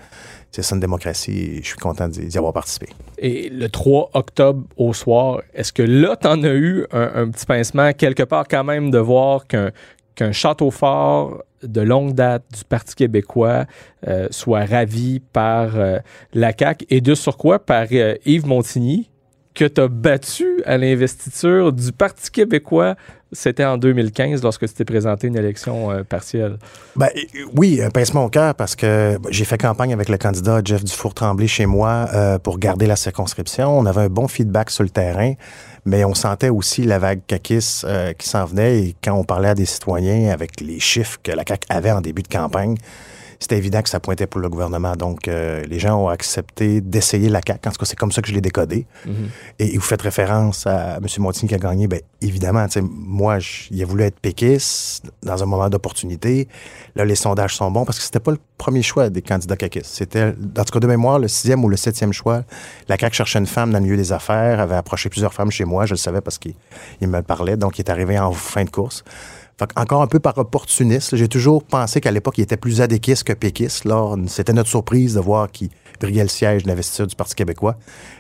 C'est 0.51 0.63
ça 0.63 0.75
une 0.75 0.81
démocratie 0.81 1.31
et 1.31 1.57
je 1.63 1.67
suis 1.69 1.79
content 1.79 2.09
d'y 2.09 2.37
avoir 2.37 2.53
participé. 2.53 2.89
Et 3.19 3.49
le 3.51 3.69
3 3.69 4.11
octobre 4.15 4.65
au 4.77 4.93
soir, 4.93 5.43
est-ce 5.55 5.73
que 5.73 5.85
là, 5.85 6.17
tu 6.21 6.27
en 6.27 6.43
as 6.43 6.55
eu 6.55 6.85
un, 6.91 7.31
petit 7.31 7.47
pincement 7.47 7.93
quelque 7.93 8.25
part 8.25 8.49
quand 8.49 8.65
même 8.65 8.91
de 8.91 8.99
voir 8.99 9.47
qu'un 9.47 10.33
château 10.33 10.73
fort 10.73 11.41
de 11.63 11.81
longue 11.83 12.15
date 12.15 12.43
du 12.53 12.65
Parti 12.65 12.97
québécois 12.97 13.65
euh, 14.09 14.27
soit 14.33 14.65
ravi 14.65 15.21
par 15.21 15.77
euh, 15.77 15.99
la 16.33 16.53
CAQ 16.57 16.85
et 16.91 17.01
de 17.01 17.15
sur 17.15 17.37
quoi 17.37 17.61
par 17.61 17.87
euh, 17.93 18.17
Yves 18.27 18.47
Montigny, 18.47 19.09
que 19.55 19.65
tu 19.65 19.81
as 19.81 19.89
battu 19.89 20.63
à 20.65 20.77
l'investiture 20.77 21.73
du 21.73 21.93
Parti 21.93 22.31
québécois, 22.31 22.97
c'était 23.35 23.65
en 23.65 23.77
2015 23.77 24.43
lorsque 24.43 24.67
tu 24.67 24.75
t'es 24.75 24.85
présenté 24.85 25.27
une 25.27 25.37
élection 25.37 25.91
euh, 25.91 26.03
partielle. 26.03 26.59
Ben, 26.97 27.09
oui, 27.55 27.81
un 27.83 27.91
pincement 27.91 28.25
au 28.25 28.29
cœur 28.29 28.55
parce 28.55 28.77
que 28.77 29.19
j'ai 29.31 29.45
fait 29.45 29.59
campagne 29.59 29.93
avec 29.93 30.09
le 30.09 30.17
candidat 30.17 30.61
Jeff 30.65 30.85
Dufour-Tremblay 30.85 31.47
chez 31.47 31.67
moi 31.67 32.09
euh, 32.15 32.39
pour 32.39 32.59
garder 32.59 32.87
la 32.87 32.97
circonscription. 32.97 33.79
On 33.79 33.87
avait 33.87 34.03
un 34.03 34.09
bon 34.09 34.29
feedback 34.29 34.71
sur 34.71 34.85
le 34.85 34.91
terrain, 34.91 35.35
mais 35.85 36.05
on 36.05 36.15
sentait 36.15 36.51
aussi 36.51 36.83
la 36.83 36.99
vague 36.99 37.21
CAQIS 37.27 37.83
euh, 37.85 38.13
qui 38.13 38.29
s'en 38.29 38.45
venait 38.45 38.81
et 38.81 38.97
quand 39.03 39.15
on 39.15 39.25
parlait 39.25 39.49
à 39.49 39.55
des 39.55 39.67
citoyens 39.67 40.33
avec 40.33 40.61
les 40.61 40.81
chiffres 40.81 41.19
que 41.23 41.33
la 41.33 41.43
CAQ 41.47 41.67
avait 41.69 41.93
en 41.93 42.01
début 42.01 42.23
de 42.23 42.29
campagne, 42.29 42.77
c'était 43.45 43.59
évident 43.59 43.83
que 43.83 43.91
ça 43.91 44.01
pointait 44.01 44.27
pour 44.27 44.41
le 44.41 44.49
gouvernement. 44.49 44.97
Donc, 44.97 45.29
euh, 45.29 45.63
les 45.69 45.79
gens 45.79 46.03
ont 46.03 46.09
accepté 46.09 46.81
d'essayer 46.81 47.29
la 47.29 47.41
CAQ. 47.47 47.69
En 47.69 47.73
tout 47.73 47.79
cas, 47.79 47.85
c'est 47.85 47.99
comme 47.99 48.11
ça 48.11 48.23
que 48.23 48.29
je 48.29 48.33
l'ai 48.33 48.41
décodé. 48.41 48.87
Mm-hmm. 49.07 49.13
Et, 49.59 49.77
vous 49.77 49.83
faites 49.83 50.01
référence 50.01 50.67
à 50.67 50.97
M. 50.97 51.07
Montigny 51.19 51.49
qui 51.49 51.55
a 51.55 51.59
gagné. 51.59 51.87
Bien, 51.87 51.99
évidemment, 52.23 52.67
moi, 52.83 53.37
il 53.71 53.83
a 53.83 53.85
voulu 53.85 54.05
être 54.05 54.19
péquiste 54.19 55.05
dans 55.23 55.43
un 55.43 55.47
moment 55.47 55.69
d'opportunité. 55.69 56.49
Là, 56.97 57.05
les 57.05 57.17
sondages 57.17 57.55
sont 57.55 57.71
bons 57.71 57.85
parce 57.85 57.99
que 57.99 58.05
c'était 58.05 58.19
pas 58.19 58.31
le 58.31 58.39
premier 58.57 58.81
choix 58.81 59.11
des 59.11 59.21
candidats 59.21 59.57
caquistes. 59.57 59.93
C'était, 59.93 60.33
en 60.59 60.65
tout 60.65 60.73
cas 60.73 60.81
de 60.81 60.87
mémoire, 60.87 61.19
le 61.19 61.29
sixième 61.29 61.63
ou 61.65 61.69
le 61.69 61.77
septième 61.77 62.15
choix. 62.15 62.45
La 62.89 62.97
CAQ 62.97 63.15
cherchait 63.15 63.41
une 63.41 63.47
femme 63.47 63.73
dans 63.73 63.79
le 63.79 63.85
milieu 63.85 63.99
des 63.99 64.13
affaires, 64.13 64.59
avait 64.59 64.77
approché 64.77 65.11
plusieurs 65.11 65.35
femmes 65.35 65.51
chez 65.51 65.67
moi. 65.67 65.85
Je 65.85 65.93
le 65.93 65.99
savais 65.99 66.23
parce 66.23 66.39
qu'il 66.39 66.55
me 67.03 67.21
parlait. 67.21 67.59
Donc, 67.59 67.79
il 67.79 67.83
est 67.83 67.91
arrivé 67.91 68.19
en 68.19 68.33
fin 68.33 68.65
de 68.65 68.71
course 68.71 69.05
encore 69.77 70.03
un 70.03 70.07
peu 70.07 70.21
par 70.21 70.37
opportuniste. 70.39 71.17
J'ai 71.17 71.29
toujours 71.29 71.63
pensé 71.63 72.01
qu'à 72.01 72.11
l'époque, 72.11 72.39
il 72.39 72.43
était 72.43 72.57
plus 72.57 72.81
adéquiste 72.81 73.25
que 73.25 73.33
péquiste. 73.33 73.87
C'était 74.27 74.53
notre 74.53 74.69
surprise 74.69 75.15
de 75.15 75.21
voir 75.21 75.51
qu'il 75.51 75.71
brillait 76.01 76.23
le 76.23 76.29
siège 76.29 76.65
d'investiture 76.65 77.07
du 77.07 77.15
Parti 77.15 77.35
québécois. 77.35 77.77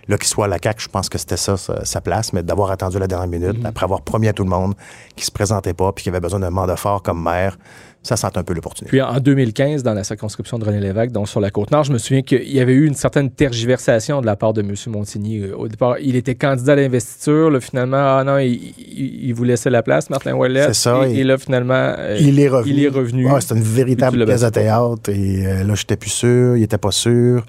Là, 0.08 0.16
qu'il 0.16 0.28
soit 0.28 0.44
à 0.44 0.48
la 0.48 0.58
CAQ, 0.62 0.84
je 0.84 0.88
pense 0.88 1.08
que 1.08 1.18
c'était 1.18 1.36
ça, 1.36 1.56
sa, 1.56 2.00
place, 2.00 2.32
mais 2.32 2.42
d'avoir 2.42 2.70
attendu 2.70 2.98
la 2.98 3.06
dernière 3.06 3.28
minute, 3.28 3.62
mm-hmm. 3.62 3.66
après 3.66 3.84
avoir 3.84 4.02
promis 4.02 4.28
à 4.28 4.32
tout 4.32 4.44
le 4.44 4.50
monde 4.50 4.74
qu'il 5.16 5.24
se 5.24 5.30
présentait 5.30 5.74
pas, 5.74 5.92
puis 5.92 6.04
qu'il 6.04 6.10
avait 6.10 6.20
besoin 6.20 6.40
d'un 6.40 6.50
mandat 6.50 6.76
fort 6.76 7.02
comme 7.02 7.22
maire, 7.22 7.56
ça 8.04 8.16
sent 8.16 8.28
un 8.34 8.42
peu 8.42 8.52
l'opportunité. 8.52 8.90
Puis 8.90 9.02
en 9.02 9.18
2015, 9.18 9.82
dans 9.82 9.94
la 9.94 10.04
circonscription 10.04 10.58
de 10.58 10.64
René 10.64 10.78
Lévesque, 10.78 11.10
donc 11.10 11.26
sur 11.26 11.40
la 11.40 11.50
Côte-Nord, 11.50 11.84
je 11.84 11.92
me 11.92 11.98
souviens 11.98 12.20
qu'il 12.20 12.52
y 12.52 12.60
avait 12.60 12.74
eu 12.74 12.86
une 12.86 12.94
certaine 12.94 13.30
tergiversation 13.30 14.20
de 14.20 14.26
la 14.26 14.36
part 14.36 14.52
de 14.52 14.60
M. 14.60 14.74
Montigny. 14.88 15.40
Euh, 15.40 15.56
au 15.56 15.68
départ, 15.68 15.98
il 15.98 16.14
était 16.14 16.34
candidat 16.34 16.74
à 16.74 16.76
l'investiture. 16.76 17.50
Finalement, 17.62 18.18
ah 18.18 18.22
non, 18.22 18.38
il, 18.38 19.32
vous 19.32 19.44
laissait 19.44 19.70
la 19.70 19.82
place, 19.82 20.10
Martin 20.10 20.34
Ouellet. 20.34 20.66
C'est 20.66 20.74
ça. 20.74 21.08
Et, 21.08 21.23
là, 21.24 21.38
finalement, 21.38 21.94
euh, 21.98 22.16
il 22.20 22.38
est 22.38 22.48
revenu. 22.48 22.72
Il 22.72 22.84
est 22.84 22.88
revenu. 22.88 23.26
C'était 23.40 23.54
une 23.54 23.62
véritable 23.62 24.24
pièce 24.24 24.42
à 24.42 24.50
théâtre. 24.50 25.10
Et 25.10 25.46
euh, 25.46 25.64
là, 25.64 25.74
j'étais 25.74 25.96
plus 25.96 26.10
sûr. 26.10 26.56
Il 26.56 26.62
était 26.62 26.78
pas 26.78 26.90
sûr. 26.90 27.44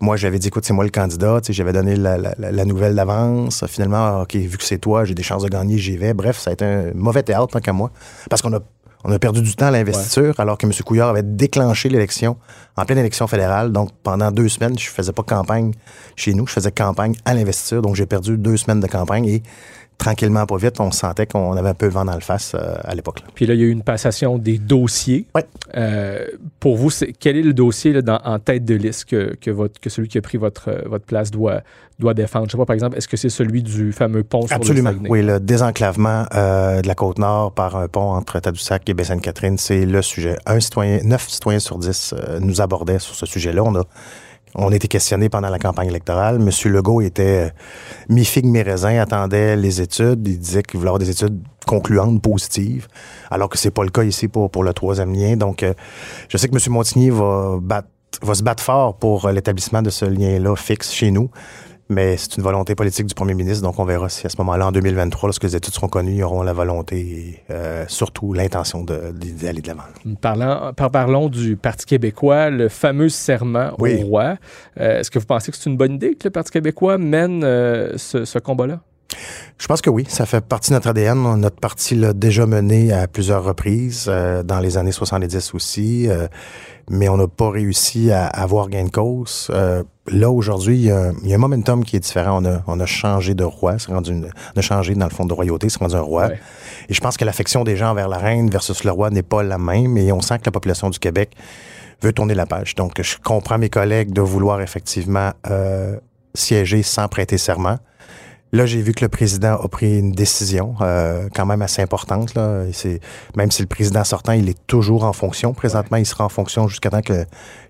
Moi, 0.00 0.16
j'avais 0.16 0.38
dit, 0.38 0.48
écoute, 0.48 0.64
c'est 0.64 0.72
moi 0.72 0.84
le 0.84 0.90
candidat. 0.90 1.40
J'avais 1.48 1.72
donné 1.72 1.96
la, 1.96 2.64
nouvelle 2.64 2.94
d'avance. 2.94 3.64
Finalement, 3.66 4.22
OK, 4.22 4.34
vu 4.34 4.58
que 4.58 4.64
c'est 4.64 4.78
toi, 4.78 5.04
j'ai 5.04 5.14
des 5.14 5.22
chances 5.22 5.42
de 5.42 5.48
gagner, 5.48 5.78
j'y 5.78 5.96
vais. 5.96 6.14
Bref, 6.14 6.38
ça 6.38 6.50
a 6.50 6.52
été 6.52 6.64
un 6.64 6.92
mauvais 6.94 7.22
théâtre, 7.22 7.48
tant 7.48 7.60
qu'à 7.60 7.72
moi. 7.72 7.90
Parce 8.28 8.42
qu'on 8.42 8.52
a 8.52 8.60
on 9.06 9.12
a 9.12 9.18
perdu 9.18 9.42
du 9.42 9.54
temps 9.54 9.66
à 9.66 9.70
l'investiture, 9.70 10.40
alors 10.40 10.56
que 10.56 10.64
M. 10.64 10.72
Couillard 10.82 11.10
avait 11.10 11.22
déclenché 11.22 11.90
l'élection 11.90 12.38
en 12.74 12.86
pleine 12.86 12.98
élection 12.98 13.26
fédérale. 13.26 13.70
Donc, 13.70 13.90
pendant 14.02 14.30
deux 14.30 14.48
semaines, 14.48 14.78
je 14.78 14.88
faisais 14.88 15.12
pas 15.12 15.22
campagne 15.22 15.72
chez 16.16 16.32
nous, 16.32 16.46
je 16.46 16.54
faisais 16.54 16.72
campagne 16.72 17.14
à 17.26 17.34
l'investiture. 17.34 17.82
Donc, 17.82 17.96
j'ai 17.96 18.06
perdu 18.06 18.38
deux 18.38 18.56
semaines 18.56 18.80
de 18.80 18.86
campagne 18.86 19.26
et 19.26 19.42
tranquillement, 19.98 20.46
pas 20.46 20.56
vite, 20.56 20.80
on 20.80 20.90
sentait 20.90 21.26
qu'on 21.26 21.56
avait 21.56 21.70
un 21.70 21.74
peu 21.74 21.86
le 21.86 21.92
vent 21.92 22.04
dans 22.04 22.14
le 22.14 22.20
face 22.20 22.52
euh, 22.54 22.74
à 22.84 22.94
l'époque. 22.94 23.22
Puis 23.34 23.46
là, 23.46 23.54
il 23.54 23.60
y 23.60 23.62
a 23.62 23.66
eu 23.66 23.70
une 23.70 23.82
passation 23.82 24.38
des 24.38 24.58
dossiers. 24.58 25.26
Oui. 25.34 25.42
Euh, 25.76 26.26
pour 26.60 26.76
vous, 26.76 26.90
quel 27.18 27.36
est 27.36 27.42
le 27.42 27.54
dossier 27.54 27.92
là, 27.92 28.02
dans, 28.02 28.20
en 28.24 28.38
tête 28.38 28.64
de 28.64 28.74
liste 28.74 29.06
que, 29.06 29.34
que, 29.40 29.50
votre, 29.50 29.80
que 29.80 29.90
celui 29.90 30.08
qui 30.08 30.18
a 30.18 30.22
pris 30.22 30.38
votre, 30.38 30.68
euh, 30.68 30.82
votre 30.86 31.04
place 31.04 31.30
doit, 31.30 31.62
doit 31.98 32.14
défendre? 32.14 32.46
Je 32.46 32.52
sais 32.52 32.58
pas, 32.58 32.66
par 32.66 32.74
exemple, 32.74 32.96
est-ce 32.96 33.08
que 33.08 33.16
c'est 33.16 33.28
celui 33.28 33.62
du 33.62 33.92
fameux 33.92 34.24
pont 34.24 34.46
sur 34.46 34.56
Absolument. 34.56 34.90
le 34.90 35.08
Oui, 35.08 35.22
le 35.22 35.40
désenclavement 35.40 36.24
de 36.32 36.86
la 36.86 36.94
Côte-Nord 36.94 37.52
par 37.52 37.76
un 37.76 37.88
pont 37.88 38.12
entre 38.12 38.38
Tadoussac 38.40 38.88
et 38.88 38.94
Baie-Sainte-Catherine, 38.94 39.58
c'est 39.58 39.86
le 39.86 40.02
sujet. 40.02 40.36
Un 40.46 40.60
citoyen, 40.60 41.00
neuf 41.04 41.28
citoyens 41.28 41.60
sur 41.60 41.78
dix 41.78 42.14
nous 42.40 42.60
abordaient 42.60 42.98
sur 42.98 43.14
ce 43.14 43.26
sujet-là. 43.26 43.62
On 43.62 43.74
a 43.76 43.84
on 44.54 44.70
été 44.70 44.88
questionné 44.88 45.28
pendant 45.28 45.48
la 45.48 45.58
campagne 45.58 45.88
électorale. 45.88 46.38
Monsieur 46.38 46.70
Legault 46.70 47.00
était 47.00 47.46
euh, 47.46 47.50
mi-figue, 48.08 48.46
mi-raisin, 48.46 49.00
attendait 49.00 49.56
les 49.56 49.80
études. 49.80 50.26
Il 50.26 50.38
disait 50.38 50.62
qu'il 50.62 50.78
voulait 50.78 50.90
avoir 50.90 51.00
des 51.00 51.10
études 51.10 51.40
concluantes, 51.66 52.22
positives, 52.22 52.86
alors 53.30 53.48
que 53.48 53.58
c'est 53.58 53.70
pas 53.70 53.82
le 53.82 53.90
cas 53.90 54.04
ici 54.04 54.28
pour, 54.28 54.50
pour 54.50 54.62
le 54.62 54.72
troisième 54.72 55.12
lien. 55.12 55.36
Donc, 55.36 55.62
euh, 55.62 55.74
je 56.28 56.36
sais 56.36 56.48
que 56.48 56.54
M. 56.54 56.72
Montigny 56.72 57.10
va, 57.10 57.58
va 58.22 58.34
se 58.34 58.42
battre 58.42 58.62
fort 58.62 58.96
pour 58.96 59.28
l'établissement 59.28 59.82
de 59.82 59.90
ce 59.90 60.04
lien-là 60.04 60.54
fixe 60.56 60.92
chez 60.92 61.10
nous. 61.10 61.30
Mais 61.88 62.16
c'est 62.16 62.36
une 62.36 62.42
volonté 62.42 62.74
politique 62.74 63.06
du 63.06 63.14
premier 63.14 63.34
ministre, 63.34 63.62
donc 63.62 63.78
on 63.78 63.84
verra 63.84 64.08
si 64.08 64.26
à 64.26 64.30
ce 64.30 64.36
moment-là, 64.38 64.68
en 64.68 64.72
2023, 64.72 65.28
lorsque 65.28 65.42
les 65.42 65.54
études 65.54 65.74
seront 65.74 65.88
connues, 65.88 66.14
ils 66.16 66.22
auront 66.22 66.42
la 66.42 66.54
volonté 66.54 66.98
et 66.98 67.44
euh, 67.50 67.84
surtout 67.88 68.32
l'intention 68.32 68.82
d'aller 68.84 69.60
de, 69.60 69.66
l'avant. 69.68 69.82
Parlant, 70.20 70.72
parlons 70.72 71.28
du 71.28 71.56
Parti 71.56 71.84
québécois, 71.84 72.48
le 72.48 72.68
fameux 72.68 73.10
serment 73.10 73.72
au 73.78 73.86
roi. 74.06 74.36
Euh, 74.80 75.00
est-ce 75.00 75.10
que 75.10 75.18
vous 75.18 75.26
pensez 75.26 75.52
que 75.52 75.58
c'est 75.58 75.68
une 75.68 75.76
bonne 75.76 75.94
idée 75.94 76.14
que 76.14 76.24
le 76.24 76.30
Parti 76.30 76.52
québécois 76.52 76.96
mène 76.96 77.42
euh, 77.44 77.98
ce, 77.98 78.38
combat-là? 78.38 78.80
Je 79.58 79.66
pense 79.66 79.80
que 79.80 79.90
oui, 79.90 80.04
ça 80.08 80.26
fait 80.26 80.44
partie 80.44 80.70
de 80.70 80.74
notre 80.74 80.88
ADN. 80.88 81.36
Notre 81.36 81.56
parti 81.56 81.94
l'a 81.94 82.12
déjà 82.12 82.46
mené 82.46 82.92
à 82.92 83.06
plusieurs 83.06 83.44
reprises, 83.44 84.06
euh, 84.08 84.42
dans 84.42 84.60
les 84.60 84.76
années 84.76 84.92
70 84.92 85.54
aussi, 85.54 86.08
euh, 86.08 86.26
mais 86.90 87.08
on 87.08 87.16
n'a 87.16 87.28
pas 87.28 87.50
réussi 87.50 88.10
à 88.10 88.26
avoir 88.26 88.68
gain 88.68 88.84
de 88.84 88.90
cause. 88.90 89.48
Euh, 89.50 89.82
là, 90.06 90.30
aujourd'hui, 90.30 90.76
il, 90.76 90.84
y, 90.84 90.90
a 91.32 91.34
un 91.34 91.38
momentum 91.38 91.84
qui 91.84 91.96
est 91.96 92.00
différent. 92.00 92.42
On 92.42 92.44
a, 92.44 92.62
on 92.66 92.80
a 92.80 92.86
changé 92.86 93.34
de 93.34 93.44
roi, 93.44 93.78
c'est 93.78 93.92
rendu 93.92 94.12
une, 94.12 94.30
on 94.54 94.58
a 94.58 94.62
changé 94.62 94.94
dans 94.94 95.06
le 95.06 95.14
fond 95.14 95.24
de 95.24 95.32
royauté, 95.32 95.68
c'est 95.68 95.78
rendu 95.78 95.94
un 95.94 96.00
roi. 96.00 96.30
Et 96.88 96.94
je 96.94 97.00
pense 97.00 97.16
que 97.16 97.24
l'affection 97.24 97.64
des 97.64 97.76
gens 97.76 97.90
envers 97.90 98.08
la 98.08 98.18
reine 98.18 98.50
versus 98.50 98.84
le 98.84 98.90
roi 98.90 99.10
n'est 99.10 99.22
pas 99.22 99.42
la 99.42 99.58
même, 99.58 99.96
et 99.96 100.12
on 100.12 100.20
sent 100.20 100.38
que 100.38 100.46
la 100.46 100.52
population 100.52 100.90
du 100.90 100.98
Québec 100.98 101.34
veut 102.02 102.12
tourner 102.12 102.34
la 102.34 102.46
page. 102.46 102.74
Donc, 102.74 103.00
je 103.00 103.16
comprends 103.22 103.58
mes 103.58 103.70
collègues 103.70 104.12
de 104.12 104.20
vouloir 104.20 104.60
effectivement 104.60 105.32
siéger 106.34 106.82
sans 106.82 107.08
prêter 107.08 107.38
serment. 107.38 107.78
Là, 108.54 108.66
j'ai 108.66 108.80
vu 108.82 108.92
que 108.92 109.04
le 109.04 109.08
président 109.08 109.60
a 109.60 109.66
pris 109.66 109.98
une 109.98 110.12
décision 110.12 110.76
euh, 110.80 111.28
quand 111.34 111.44
même 111.44 111.60
assez 111.60 111.82
importante. 111.82 112.36
Là. 112.36 112.62
même 113.34 113.50
si 113.50 113.62
le 113.62 113.66
président 113.66 114.04
sortant, 114.04 114.30
il 114.30 114.48
est 114.48 114.66
toujours 114.68 115.02
en 115.02 115.12
fonction. 115.12 115.52
Présentement, 115.52 115.96
il 115.96 116.06
sera 116.06 116.24
en 116.24 116.28
fonction 116.28 116.68
jusqu'à 116.68 116.88
temps 116.88 117.00
que 117.00 117.24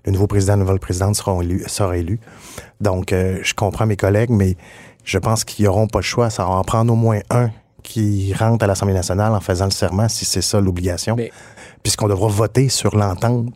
le 0.05 0.11
nouveau 0.11 0.27
président, 0.27 0.53
la 0.53 0.57
nouvelle 0.57 0.77
présidente 0.77 1.15
sera 1.15 1.41
élu. 1.41 1.63
Sera 1.65 1.97
élu. 1.97 2.19
Donc, 2.81 3.13
euh, 3.13 3.39
je 3.41 3.55
comprends 3.55 3.87
mes 3.87 3.95
collègues, 3.95 4.29
mais 4.29 4.57
je 5.03 5.17
pense 5.17 5.43
qu'ils 5.43 5.65
n'auront 5.65 5.87
pas 5.87 5.97
le 5.97 6.03
choix. 6.03 6.29
Ça 6.29 6.43
va 6.43 6.51
en 6.51 6.63
prendre 6.63 6.93
au 6.93 6.95
moins 6.95 7.21
un 7.31 7.49
qui 7.81 8.35
rentre 8.35 8.63
à 8.63 8.67
l'Assemblée 8.67 8.93
nationale 8.93 9.33
en 9.33 9.41
faisant 9.41 9.65
le 9.65 9.71
serment, 9.71 10.07
si 10.07 10.23
c'est 10.23 10.43
ça 10.43 10.61
l'obligation. 10.61 11.15
Puisqu'on 11.81 12.07
devra 12.07 12.27
voter 12.27 12.69
sur 12.69 12.95
l'entente 12.95 13.47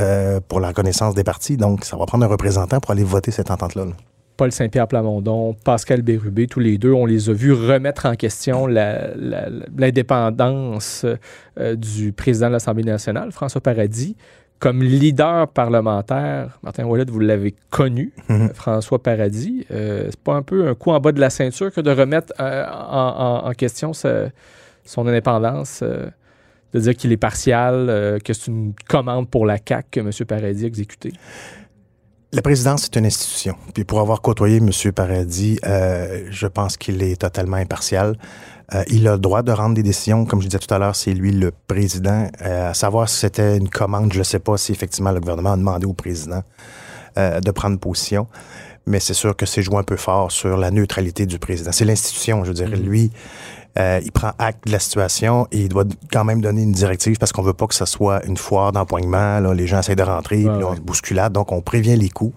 euh, 0.00 0.40
pour 0.48 0.58
la 0.58 0.68
reconnaissance 0.68 1.14
des 1.14 1.22
partis. 1.22 1.56
Donc, 1.56 1.84
ça 1.84 1.96
va 1.96 2.06
prendre 2.06 2.24
un 2.24 2.28
représentant 2.28 2.80
pour 2.80 2.90
aller 2.90 3.04
voter 3.04 3.30
cette 3.30 3.52
entente-là. 3.52 3.84
là 3.84 3.92
Paul 4.36 4.52
Saint-Pierre 4.52 4.86
Plamondon, 4.88 5.54
Pascal 5.64 6.02
Bérubé, 6.02 6.46
tous 6.46 6.60
les 6.60 6.76
deux, 6.78 6.92
on 6.92 7.06
les 7.06 7.30
a 7.30 7.32
vus 7.32 7.52
remettre 7.52 8.06
en 8.06 8.14
question 8.14 8.66
l'indépendance 8.66 11.06
euh, 11.58 11.76
du 11.76 12.12
président 12.12 12.48
de 12.48 12.52
l'Assemblée 12.52 12.84
nationale, 12.84 13.32
François 13.32 13.60
Paradis. 13.60 14.16
Comme 14.58 14.82
leader 14.82 15.48
parlementaire, 15.48 16.58
Martin 16.62 16.84
Ouellet, 16.84 17.06
vous 17.08 17.18
l'avez 17.18 17.54
connu, 17.70 18.12
mhm. 18.28 18.50
François 18.54 19.02
Paradis. 19.02 19.66
Euh, 19.72 20.06
c'est 20.10 20.20
pas 20.20 20.34
un 20.34 20.42
peu 20.42 20.68
un 20.68 20.74
coup 20.74 20.92
en 20.92 21.00
bas 21.00 21.10
de 21.10 21.20
la 21.20 21.30
ceinture 21.30 21.72
que 21.72 21.80
de 21.80 21.90
remettre 21.90 22.32
euh, 22.38 22.64
en, 22.70 23.50
question 23.52 23.92
son 23.92 25.06
indépendance, 25.06 25.82
de 25.82 26.78
dire 26.78 26.94
qu'il 26.94 27.10
est 27.10 27.16
partial, 27.16 28.20
que 28.24 28.32
c'est 28.32 28.46
une 28.46 28.72
commande 28.88 29.28
pour 29.28 29.46
la 29.46 29.56
CAQ 29.56 29.88
que 29.90 29.98
M. 30.00 30.10
Paradis 30.26 30.64
a 30.64 30.68
exécutée? 30.68 31.12
La 32.34 32.40
présidence, 32.40 32.84
c'est 32.84 32.96
une 32.96 33.04
institution. 33.04 33.56
Puis 33.74 33.84
pour 33.84 34.00
avoir 34.00 34.22
côtoyé 34.22 34.56
M. 34.56 34.70
Paradis, 34.94 35.58
euh, 35.66 36.28
je 36.30 36.46
pense 36.46 36.78
qu'il 36.78 37.02
est 37.02 37.20
totalement 37.20 37.58
impartial. 37.58 38.16
Euh, 38.74 38.82
il 38.88 39.06
a 39.06 39.12
le 39.12 39.18
droit 39.18 39.42
de 39.42 39.52
rendre 39.52 39.74
des 39.74 39.82
décisions. 39.82 40.24
Comme 40.24 40.40
je 40.40 40.46
disais 40.46 40.58
tout 40.58 40.72
à 40.72 40.78
l'heure, 40.78 40.96
c'est 40.96 41.12
lui 41.12 41.32
le 41.32 41.52
président. 41.66 42.30
Euh, 42.40 42.70
à 42.70 42.74
savoir 42.74 43.10
si 43.10 43.18
c'était 43.18 43.58
une 43.58 43.68
commande, 43.68 44.14
je 44.14 44.20
ne 44.20 44.24
sais 44.24 44.38
pas 44.38 44.56
si 44.56 44.72
effectivement 44.72 45.12
le 45.12 45.20
gouvernement 45.20 45.52
a 45.52 45.56
demandé 45.58 45.84
au 45.84 45.92
président 45.92 46.42
de 47.16 47.50
prendre 47.50 47.78
position. 47.78 48.26
Mais 48.86 48.98
c'est 48.98 49.12
sûr 49.12 49.36
que 49.36 49.44
c'est 49.44 49.60
joué 49.60 49.76
un 49.76 49.82
peu 49.82 49.96
fort 49.96 50.32
sur 50.32 50.56
la 50.56 50.70
neutralité 50.70 51.26
du 51.26 51.38
président. 51.38 51.70
C'est 51.70 51.84
l'institution, 51.84 52.42
je 52.44 52.52
dirais. 52.52 52.70
Mm-hmm. 52.70 52.82
Lui, 52.82 53.10
euh, 53.78 54.00
il 54.04 54.12
prend 54.12 54.32
acte 54.38 54.66
de 54.66 54.72
la 54.72 54.78
situation 54.78 55.46
et 55.50 55.62
il 55.62 55.68
doit 55.68 55.84
quand 56.12 56.24
même 56.24 56.42
donner 56.42 56.62
une 56.62 56.72
directive 56.72 57.16
parce 57.18 57.32
qu'on 57.32 57.42
veut 57.42 57.54
pas 57.54 57.66
que 57.66 57.74
ce 57.74 57.86
soit 57.86 58.24
une 58.26 58.36
foire 58.36 58.72
d'empoignement. 58.72 59.40
Les 59.52 59.66
gens 59.66 59.78
essayent 59.78 59.96
de 59.96 60.02
rentrer, 60.02 60.44
ouais, 60.44 60.64
on 60.64 60.74
bousculade, 60.74 61.32
donc 61.32 61.52
on 61.52 61.62
prévient 61.62 61.96
les 61.96 62.10
coups. 62.10 62.36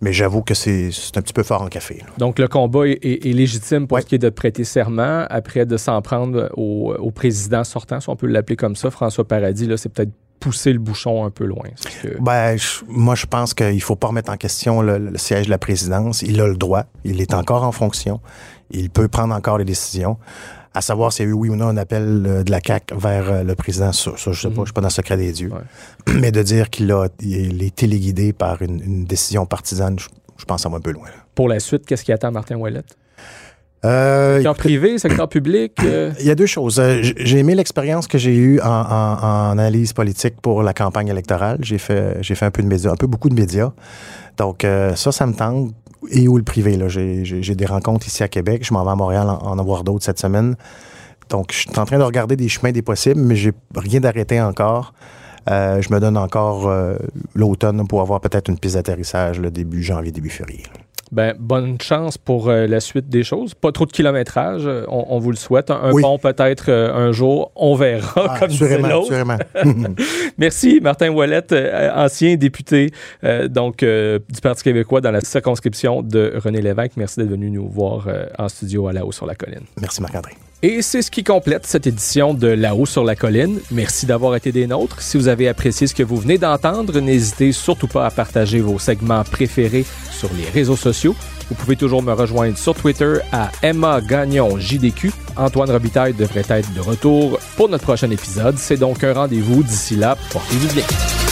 Mais 0.00 0.12
j'avoue 0.12 0.42
que 0.42 0.54
c'est 0.54 0.90
un 1.16 1.22
petit 1.22 1.32
peu 1.32 1.42
fort 1.42 1.62
en 1.62 1.68
café. 1.68 2.02
Donc 2.18 2.38
le 2.38 2.48
combat 2.48 2.86
est, 2.86 3.24
légitime 3.24 3.86
pour 3.86 4.00
ce 4.00 4.06
qui 4.06 4.16
est 4.16 4.18
de 4.18 4.28
prêter 4.28 4.64
serment, 4.64 5.24
après 5.30 5.64
de 5.64 5.76
s'en 5.76 6.02
prendre 6.02 6.50
au, 6.56 7.10
président 7.10 7.64
sortant, 7.64 8.00
si 8.00 8.08
on 8.08 8.16
peut 8.16 8.26
l'appeler 8.26 8.56
comme 8.56 8.76
ça, 8.76 8.90
François 8.90 9.26
Paradis, 9.26 9.66
là, 9.66 9.76
c'est 9.76 9.88
peut-être 9.88 10.12
pousser 10.44 10.74
le 10.74 10.78
bouchon 10.78 11.24
un 11.24 11.30
peu 11.30 11.46
loin. 11.46 11.70
Ben, 12.20 12.58
moi, 12.86 13.14
je 13.14 13.24
pense 13.24 13.54
qu'il 13.54 13.80
faut 13.80 13.96
pas 13.96 14.08
remettre 14.08 14.30
en 14.30 14.36
question 14.36 14.82
le, 14.82 14.98
le, 14.98 15.16
siège 15.16 15.46
de 15.46 15.50
la 15.50 15.56
présidence. 15.56 16.20
Il 16.20 16.38
a 16.38 16.46
le 16.46 16.56
droit. 16.56 16.84
Il 17.02 17.22
est 17.22 17.32
encore 17.32 17.62
en 17.62 17.72
fonction. 17.72 18.20
Il 18.70 18.90
peut 18.90 19.08
prendre 19.08 19.34
encore 19.34 19.56
les 19.56 19.64
décisions. 19.64 20.18
À 20.74 20.82
savoir 20.82 21.14
s'il 21.14 21.24
y 21.24 21.28
a 21.28 21.30
eu 21.30 21.32
oui 21.32 21.48
ou 21.48 21.56
non 21.56 21.68
un 21.68 21.78
appel 21.78 22.24
euh, 22.26 22.42
de 22.42 22.50
la 22.50 22.60
CAQ 22.62 22.94
vers 22.94 23.30
euh, 23.30 23.42
le 23.42 23.54
président, 23.54 23.90
ça, 23.92 24.10
je 24.16 24.32
sais 24.32 24.50
pas, 24.50 24.60
je 24.60 24.64
suis 24.64 24.72
pas 24.74 24.82
dans 24.82 24.88
le 24.88 24.92
secret 24.92 25.16
des 25.16 25.32
dieux. 25.32 25.50
Mais 26.14 26.30
de 26.30 26.42
dire 26.42 26.68
qu'il 26.68 26.92
a, 26.92 27.06
il 27.20 27.62
est 27.62 27.74
téléguidé 27.74 28.34
par 28.34 28.60
une, 28.60 29.06
décision 29.06 29.46
partisane, 29.46 29.98
je, 29.98 30.44
pense 30.44 30.56
que 30.56 30.62
ça 30.62 30.68
va 30.68 30.76
un 30.76 30.80
peu 30.80 30.92
loin. 30.92 31.08
Pour 31.34 31.48
la 31.48 31.58
suite, 31.58 31.86
qu'est-ce 31.86 32.04
qui 32.04 32.12
attend 32.12 32.30
Martin 32.32 32.56
Ouellet? 32.56 32.82
Euh, 33.84 34.36
secteur 34.36 34.54
privé, 34.54 34.98
secteur 34.98 35.28
public? 35.28 35.72
Euh? 35.84 36.12
Il 36.18 36.26
y 36.26 36.30
a 36.30 36.34
deux 36.34 36.46
choses. 36.46 36.82
J'ai 37.02 37.38
aimé 37.38 37.54
l'expérience 37.54 38.06
que 38.06 38.16
j'ai 38.16 38.34
eue 38.34 38.58
en, 38.60 39.50
analyse 39.50 39.92
politique 39.92 40.40
pour 40.40 40.62
la 40.62 40.72
campagne 40.72 41.08
électorale. 41.08 41.58
J'ai 41.60 41.78
fait, 41.78 42.16
j'ai 42.22 42.34
fait 42.34 42.46
un 42.46 42.50
peu 42.50 42.62
de 42.62 42.68
médias, 42.68 42.90
un 42.90 42.96
peu 42.96 43.06
beaucoup 43.06 43.28
de 43.28 43.34
médias. 43.34 43.72
Donc 44.38 44.66
ça, 44.94 45.12
ça 45.12 45.26
me 45.26 45.34
tente 45.34 45.74
et 46.10 46.28
ou 46.28 46.36
le 46.36 46.42
privé. 46.42 46.78
J'ai 46.88 47.54
des 47.54 47.66
rencontres 47.66 48.06
ici 48.06 48.22
à 48.22 48.28
Québec. 48.28 48.64
Je 48.64 48.72
m'en 48.72 48.84
vais 48.84 48.90
à 48.90 48.96
Montréal 48.96 49.28
en, 49.28 49.58
avoir 49.58 49.84
d'autres 49.84 50.04
cette 50.04 50.18
semaine. 50.18 50.56
Donc, 51.30 51.52
je 51.52 51.60
suis 51.60 51.78
en 51.78 51.84
train 51.84 51.98
de 51.98 52.02
regarder 52.02 52.36
des 52.36 52.48
chemins 52.48 52.72
des 52.72 52.82
possibles, 52.82 53.20
mais 53.20 53.36
j'ai 53.36 53.52
rien 53.74 54.00
d'arrêté 54.00 54.40
encore. 54.40 54.92
Euh, 55.50 55.80
je 55.80 55.92
me 55.92 56.00
donne 56.00 56.16
encore 56.16 56.68
euh, 56.68 56.96
l'automne 57.34 57.86
pour 57.86 58.00
avoir 58.00 58.20
peut-être 58.20 58.48
une 58.48 58.58
piste 58.58 58.76
d'atterrissage 58.76 59.40
le 59.40 59.50
début 59.50 59.82
janvier, 59.82 60.10
début 60.10 60.30
février. 60.30 60.64
Ben, 61.12 61.34
bonne 61.38 61.80
chance 61.80 62.18
pour 62.18 62.48
euh, 62.48 62.66
la 62.66 62.80
suite 62.80 63.08
des 63.08 63.22
choses. 63.22 63.54
Pas 63.54 63.72
trop 63.72 63.86
de 63.86 63.92
kilométrage, 63.92 64.62
euh, 64.66 64.84
on, 64.88 65.18
vous 65.18 65.30
le 65.30 65.36
souhaite. 65.36 65.70
Un, 65.70 65.90
pont 65.90 66.18
peut-être 66.18 66.66
euh, 66.68 66.92
un 66.92 67.12
jour, 67.12 67.52
on 67.56 67.74
verra 67.74 68.26
ah, 68.28 68.38
comme 68.38 68.50
assurément, 68.50 69.04
Merci 70.38 70.80
Martin 70.82 71.10
Ouellet, 71.10 71.42
ancien 71.94 72.36
député 72.36 72.90
donc 73.48 73.84
du 73.84 74.40
Parti 74.42 74.62
québécois 74.62 75.00
dans 75.00 75.10
la 75.10 75.20
circonscription 75.20 76.02
de 76.02 76.34
René 76.42 76.60
Lévesque. 76.60 76.92
Merci 76.96 77.20
d'être 77.20 77.30
venu 77.30 77.50
nous 77.50 77.68
voir 77.68 78.08
en 78.38 78.48
studio 78.48 78.88
à 78.88 78.92
La 78.92 79.04
Haut 79.04 79.12
sur 79.12 79.26
la 79.26 79.34
Colline. 79.34 79.64
Merci 79.80 80.00
Marc-André. 80.00 80.32
Et 80.66 80.80
c'est 80.80 81.02
ce 81.02 81.10
qui 81.10 81.22
complète 81.22 81.66
cette 81.66 81.86
édition 81.86 82.32
de 82.32 82.46
La-haut 82.46 82.86
sur 82.86 83.04
la 83.04 83.14
colline. 83.14 83.60
Merci 83.70 84.06
d'avoir 84.06 84.34
été 84.34 84.50
des 84.50 84.66
nôtres. 84.66 85.02
Si 85.02 85.18
vous 85.18 85.28
avez 85.28 85.46
apprécié 85.46 85.86
ce 85.86 85.94
que 85.94 86.02
vous 86.02 86.16
venez 86.16 86.38
d'entendre, 86.38 87.00
n'hésitez 87.00 87.52
surtout 87.52 87.86
pas 87.86 88.06
à 88.06 88.10
partager 88.10 88.60
vos 88.60 88.78
segments 88.78 89.24
préférés 89.24 89.84
sur 90.10 90.30
les 90.32 90.48
réseaux 90.48 90.74
sociaux. 90.74 91.14
Vous 91.50 91.54
pouvez 91.54 91.76
toujours 91.76 92.02
me 92.02 92.14
rejoindre 92.14 92.56
sur 92.56 92.74
Twitter 92.74 93.16
à 93.30 93.52
Emma 93.62 94.00
Gagnon 94.00 94.58
JDQ. 94.58 95.12
Antoine 95.36 95.70
Robitaille 95.70 96.14
devrait 96.14 96.46
être 96.48 96.72
de 96.72 96.80
retour 96.80 97.38
pour 97.58 97.68
notre 97.68 97.84
prochain 97.84 98.10
épisode. 98.10 98.56
C'est 98.56 98.78
donc 98.78 99.04
un 99.04 99.12
rendez-vous 99.12 99.62
d'ici 99.62 99.96
là. 99.96 100.16
Portez-vous 100.32 100.72
bien. 100.72 101.23